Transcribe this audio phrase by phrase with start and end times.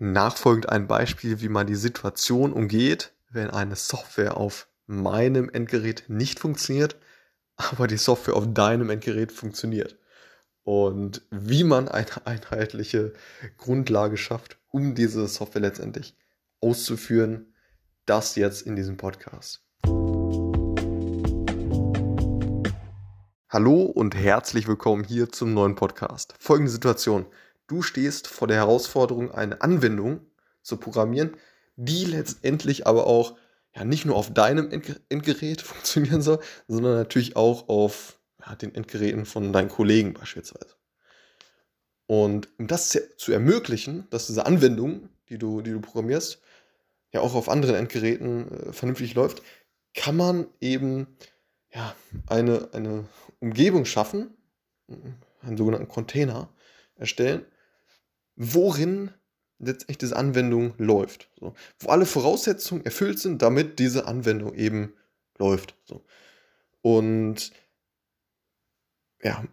[0.00, 6.40] nachfolgend ein Beispiel, wie man die Situation umgeht, wenn eine Software auf meinem Endgerät nicht
[6.40, 6.96] funktioniert,
[7.56, 9.98] aber die Software auf deinem Endgerät funktioniert.
[10.64, 13.12] Und wie man eine einheitliche
[13.58, 16.16] Grundlage schafft, um diese Software letztendlich
[16.60, 17.54] auszuführen,
[18.06, 19.62] das jetzt in diesem Podcast.
[23.50, 26.34] Hallo und herzlich willkommen hier zum neuen Podcast.
[26.38, 27.26] Folgende Situation.
[27.70, 30.26] Du stehst vor der Herausforderung, eine Anwendung
[30.60, 31.36] zu programmieren,
[31.76, 33.36] die letztendlich aber auch
[33.76, 34.72] ja, nicht nur auf deinem
[35.08, 40.74] Endgerät funktionieren soll, sondern natürlich auch auf ja, den Endgeräten von deinen Kollegen beispielsweise.
[42.06, 46.42] Und um das zu ermöglichen, dass diese Anwendung, die du, die du programmierst,
[47.12, 49.42] ja auch auf anderen Endgeräten äh, vernünftig läuft,
[49.94, 51.06] kann man eben
[51.72, 51.94] ja,
[52.26, 53.04] eine, eine
[53.38, 54.36] Umgebung schaffen,
[55.42, 56.52] einen sogenannten Container
[56.96, 57.46] erstellen,
[58.42, 59.10] worin
[59.58, 61.30] letztendlich diese Anwendung läuft.
[61.38, 61.52] So.
[61.78, 64.94] Wo alle Voraussetzungen erfüllt sind, damit diese Anwendung eben
[65.38, 65.76] läuft.
[65.84, 66.02] So.
[66.80, 67.52] Und
[69.22, 69.44] ja,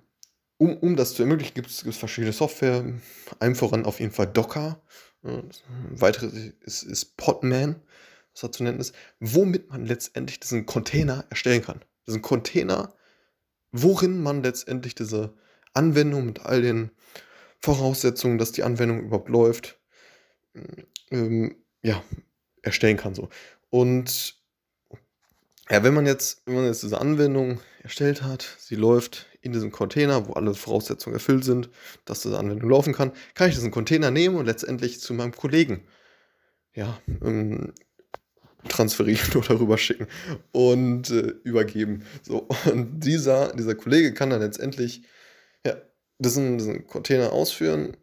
[0.57, 2.85] um, um das zu ermöglichen, gibt es, verschiedene Software.
[3.39, 4.81] Einem voran auf jeden Fall Docker.
[5.21, 5.51] Ein
[5.89, 7.81] weiteres ist, ist Podman,
[8.31, 11.83] was da zu nennen ist, womit man letztendlich diesen Container erstellen kann.
[12.07, 12.93] Diesen Container,
[13.73, 15.33] worin man letztendlich diese
[15.73, 16.91] Anwendung mit all den
[17.61, 19.79] Voraussetzungen, dass die Anwendung überhaupt läuft,
[21.11, 22.03] ähm, ja,
[22.61, 23.15] erstellen kann.
[23.15, 23.29] So.
[23.69, 24.35] Und
[25.69, 29.71] ja, wenn man jetzt, wenn man jetzt diese Anwendung erstellt hat, sie läuft in diesem
[29.71, 31.69] Container, wo alle Voraussetzungen erfüllt sind,
[32.05, 35.83] dass diese Anwendung laufen kann, kann ich diesen Container nehmen und letztendlich zu meinem Kollegen
[36.73, 37.73] ja, ähm,
[38.69, 40.07] transferieren oder rüberschicken
[40.51, 42.03] und äh, übergeben.
[42.21, 45.03] So, und dieser, dieser Kollege kann dann letztendlich
[46.19, 47.97] diesen, diesen Container ausführen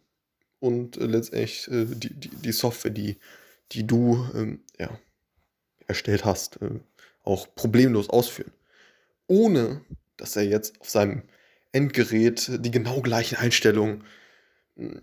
[0.60, 3.18] und äh, letztendlich äh, die, die, die Software, die,
[3.72, 4.98] die du ähm, ja,
[5.86, 6.80] erstellt hast, äh,
[7.22, 8.52] auch problemlos ausführen.
[9.26, 9.80] Ohne
[10.16, 11.22] dass er jetzt auf seinem
[11.72, 14.04] Endgerät die genau gleichen Einstellungen
[14.76, 15.00] hm,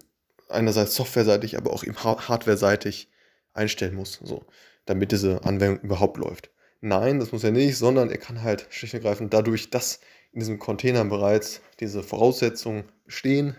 [0.47, 3.09] einerseits softwareseitig, aber auch eben hardwareseitig
[3.53, 4.45] einstellen muss, so,
[4.85, 6.51] damit diese Anwendung überhaupt läuft.
[6.81, 9.99] Nein, das muss er nicht, sondern er kann halt schlicht und ergreifend dadurch, dass
[10.33, 13.55] in diesem Container bereits diese Voraussetzungen bestehen,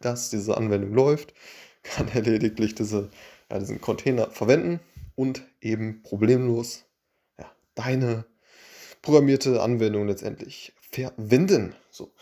[0.00, 1.34] dass diese Anwendung läuft,
[1.82, 3.10] kann er lediglich diese,
[3.50, 4.80] ja, diesen Container verwenden
[5.14, 6.84] und eben problemlos
[7.38, 8.24] ja, deine
[9.02, 11.74] programmierte Anwendung letztendlich verwenden.
[11.90, 12.12] So.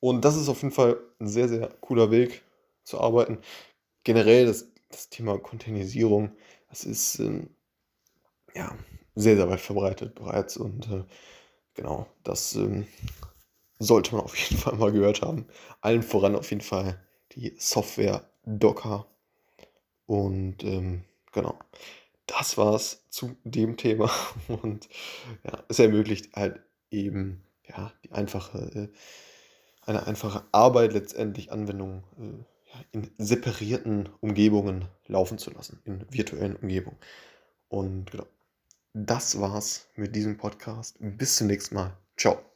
[0.00, 2.42] Und das ist auf jeden Fall ein sehr, sehr cooler Weg
[2.84, 3.38] zu arbeiten.
[4.04, 6.32] Generell das, das Thema Containerisierung,
[6.68, 7.48] das ist ähm,
[8.54, 8.76] ja,
[9.14, 11.04] sehr, sehr weit verbreitet bereits und äh,
[11.74, 12.86] genau, das ähm,
[13.78, 15.46] sollte man auf jeden Fall mal gehört haben.
[15.80, 17.00] Allen voran auf jeden Fall
[17.32, 19.06] die Software Docker.
[20.06, 21.58] Und ähm, genau,
[22.26, 24.10] das war's zu dem Thema.
[24.48, 24.88] Und
[25.44, 26.60] ja, es ermöglicht halt
[26.90, 28.88] eben ja, die einfache, äh,
[29.88, 36.56] eine einfache Arbeit letztendlich Anwendungen äh, ja, in separierten Umgebungen laufen zu lassen, in virtuellen
[36.56, 36.98] Umgebungen.
[37.68, 38.26] Und genau,
[38.92, 40.96] das war's mit diesem Podcast.
[41.00, 41.96] Bis zum nächsten Mal.
[42.16, 42.55] Ciao.